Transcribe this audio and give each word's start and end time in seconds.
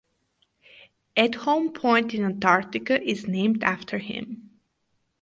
Edholm 1.15 1.75
Point 1.75 2.15
in 2.15 2.23
Antarctica 2.25 2.99
is 3.03 3.27
named 3.27 3.63
after 3.63 3.99
him. 3.99 4.49